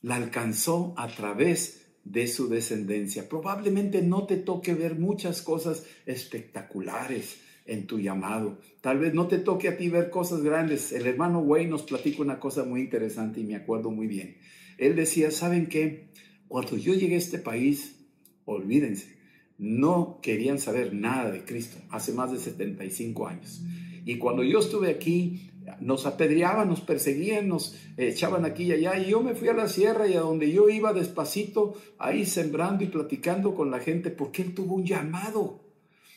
[0.00, 3.28] La alcanzó a través de su descendencia.
[3.28, 8.58] Probablemente no te toque ver muchas cosas espectaculares en tu llamado.
[8.80, 10.92] Tal vez no te toque a ti ver cosas grandes.
[10.92, 14.36] El hermano Wayne nos platica una cosa muy interesante y me acuerdo muy bien.
[14.76, 16.08] Él decía, ¿saben qué?
[16.48, 17.96] Cuando yo llegué a este país,
[18.44, 19.16] olvídense,
[19.56, 23.62] no querían saber nada de Cristo hace más de 75 años.
[24.04, 28.98] Y cuando yo estuve aquí, nos apedreaban, nos perseguían, nos echaban aquí y allá.
[28.98, 32.84] Y yo me fui a la sierra y a donde yo iba despacito, ahí sembrando
[32.84, 35.63] y platicando con la gente, porque él tuvo un llamado.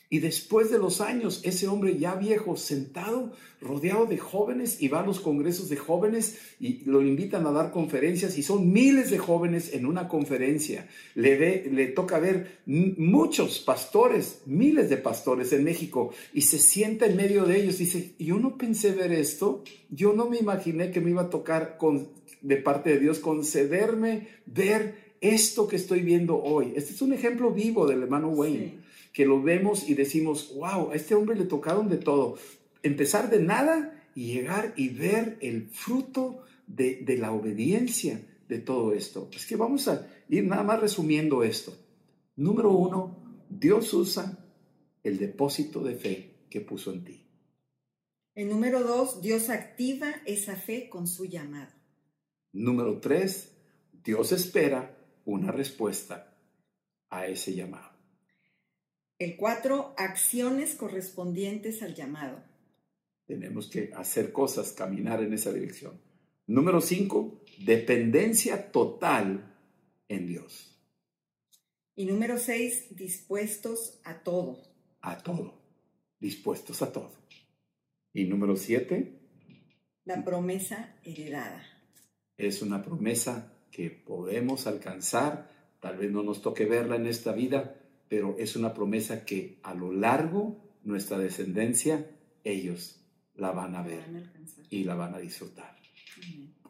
[0.10, 5.02] Y después de los años, ese hombre ya viejo, sentado, rodeado de jóvenes, y va
[5.02, 9.18] a los congresos de jóvenes y lo invitan a dar conferencias, y son miles de
[9.18, 10.88] jóvenes en una conferencia.
[11.14, 17.06] Le, ve, le toca ver muchos pastores, miles de pastores en México, y se sienta
[17.06, 17.78] en medio de ellos.
[17.78, 21.78] Dice: Yo no pensé ver esto, yo no me imaginé que me iba a tocar
[21.78, 22.08] con,
[22.42, 26.72] de parte de Dios concederme ver esto que estoy viendo hoy.
[26.78, 28.87] Este es un ejemplo vivo del hermano Wayne.
[29.18, 32.38] Que lo vemos y decimos, wow, a este hombre le tocaron de todo.
[32.84, 38.94] Empezar de nada y llegar y ver el fruto de, de la obediencia de todo
[38.94, 39.28] esto.
[39.34, 41.76] Es que vamos a ir nada más resumiendo esto.
[42.36, 43.18] Número uno,
[43.50, 44.38] Dios usa
[45.02, 47.28] el depósito de fe que puso en ti.
[48.36, 51.74] El número dos, Dios activa esa fe con su llamado.
[52.54, 53.58] Número tres,
[53.92, 54.96] Dios espera
[55.26, 56.38] una respuesta
[57.10, 57.97] a ese llamado.
[59.20, 62.44] El cuatro, acciones correspondientes al llamado.
[63.26, 66.00] Tenemos que hacer cosas, caminar en esa dirección.
[66.46, 69.56] Número cinco, dependencia total
[70.08, 70.80] en Dios.
[71.96, 74.62] Y número seis, dispuestos a todo.
[75.02, 75.62] A todo.
[76.20, 77.12] Dispuestos a todo.
[78.14, 79.20] Y número siete,
[80.06, 81.64] la promesa heredada.
[82.38, 85.52] Es una promesa que podemos alcanzar,
[85.82, 87.76] tal vez no nos toque verla en esta vida,
[88.10, 92.10] pero es una promesa que a lo largo nuestra descendencia,
[92.44, 93.02] ellos
[93.36, 94.32] la van a ver
[94.70, 95.76] y la van a disfrutar.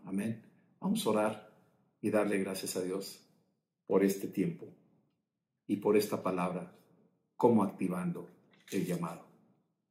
[0.06, 0.44] Amén.
[0.80, 1.58] Vamos a orar
[2.02, 3.24] y darle gracias a Dios
[3.86, 4.68] por este tiempo
[5.68, 6.74] y por esta palabra,
[7.36, 8.30] como activando
[8.72, 9.26] el llamado,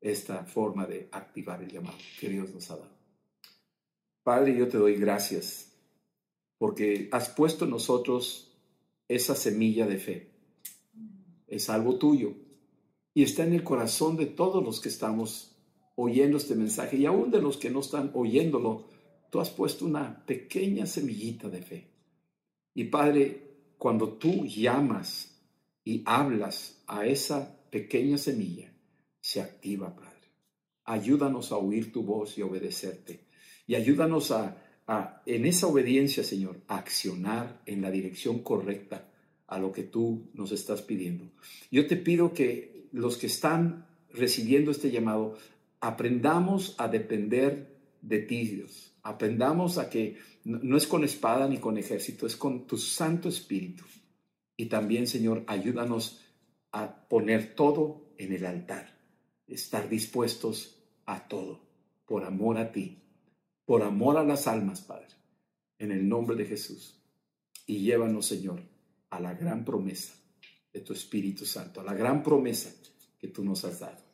[0.01, 2.97] esta forma de activar el llamado que Dios nos ha dado.
[4.23, 5.73] Padre, yo te doy gracias
[6.59, 8.53] porque has puesto en nosotros
[9.09, 10.36] esa semilla de fe.
[11.47, 12.35] Es algo tuyo
[13.15, 15.57] y está en el corazón de todos los que estamos
[15.95, 18.89] oyendo este mensaje y aún de los que no están oyéndolo.
[19.31, 21.91] Tú has puesto una pequeña semillita de fe.
[22.75, 25.41] Y Padre, cuando tú llamas
[25.83, 28.73] y hablas a esa pequeña semilla,
[29.21, 30.31] se activa, Padre.
[30.85, 33.27] Ayúdanos a oír tu voz y obedecerte.
[33.67, 34.63] Y ayúdanos a,
[35.27, 39.11] en esa obediencia, Señor, a accionar en la dirección correcta
[39.47, 41.31] a lo que tú nos estás pidiendo.
[41.71, 45.37] Yo te pido que los que están recibiendo este llamado,
[45.81, 48.93] aprendamos a depender de ti, Dios.
[49.03, 53.85] Aprendamos a que no es con espada ni con ejército, es con tu Santo Espíritu.
[54.57, 56.21] Y también, Señor, ayúdanos
[56.73, 58.99] a poner todo en el altar,
[59.47, 61.61] estar dispuestos a todo,
[62.07, 63.03] por amor a ti,
[63.65, 65.09] por amor a las almas, Padre,
[65.79, 67.03] en el nombre de Jesús.
[67.67, 68.63] Y llévanos, Señor,
[69.17, 70.15] a la gran promesa
[70.73, 72.71] de tu Espíritu Santo, a la gran promesa
[73.19, 74.05] que tú nos has dado,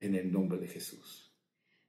[0.00, 1.30] en el nombre de Jesús.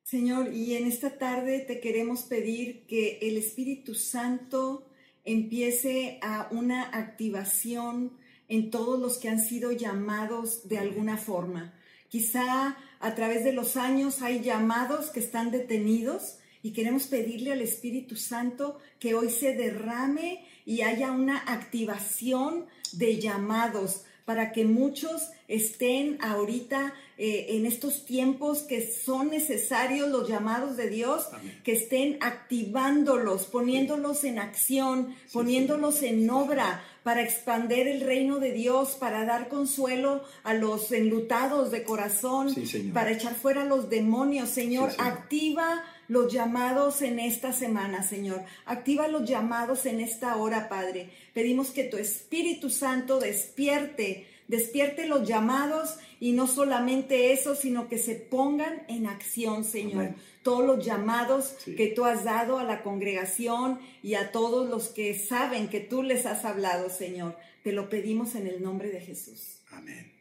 [0.03, 4.89] Señor, y en esta tarde te queremos pedir que el Espíritu Santo
[5.23, 11.73] empiece a una activación en todos los que han sido llamados de alguna forma.
[12.09, 17.61] Quizá a través de los años hay llamados que están detenidos y queremos pedirle al
[17.61, 25.31] Espíritu Santo que hoy se derrame y haya una activación de llamados para que muchos
[25.47, 31.27] estén ahorita eh, en estos tiempos que son necesarios los llamados de Dios,
[31.63, 38.89] que estén activándolos, poniéndolos en acción, poniéndolos en obra para expander el reino de Dios,
[38.99, 42.53] para dar consuelo a los enlutados de corazón,
[42.93, 44.49] para echar fuera a los demonios.
[44.49, 48.43] Señor, activa los llamados en esta semana, Señor.
[48.65, 51.11] Activa los llamados en esta hora, Padre.
[51.33, 57.99] Pedimos que tu Espíritu Santo despierte, despierte los llamados y no solamente eso, sino que
[57.99, 60.15] se pongan en acción, Señor.
[60.41, 65.13] Todos los llamados que tú has dado a la congregación y a todos los que
[65.17, 67.37] saben que tú les has hablado, Señor.
[67.63, 69.61] Te lo pedimos en el nombre de Jesús.
[69.69, 70.11] Amén.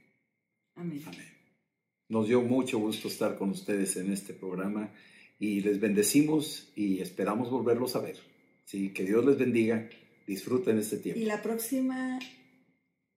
[0.75, 1.03] Amén.
[1.07, 1.35] Amén.
[2.11, 4.91] Nos dio mucho gusto estar con ustedes en este programa
[5.39, 8.17] y les bendecimos y esperamos volverlos a ver.
[8.65, 9.89] Sí, que Dios les bendiga.
[10.27, 11.21] Disfruten este tiempo.
[11.21, 12.19] Y la próxima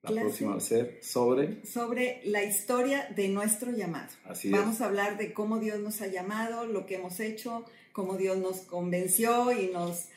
[0.04, 1.64] la próxima va a ser sobre...
[1.64, 4.10] Sobre la historia de nuestro llamado.
[4.26, 8.18] Así Vamos a hablar de cómo Dios nos ha llamado, lo que hemos hecho, cómo
[8.18, 10.08] Dios nos convenció y nos,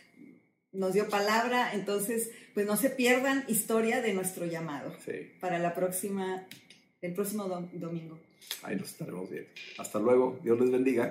[0.72, 1.74] nos dio palabra.
[1.74, 4.94] Entonces, pues no se pierdan historia de nuestro llamado.
[5.04, 5.32] Sí.
[5.38, 6.46] Para la próxima,
[7.02, 8.18] el próximo domingo.
[8.62, 9.50] Ahí nos estaremos viendo.
[9.76, 10.38] Hasta luego.
[10.42, 11.10] Dios les bendiga.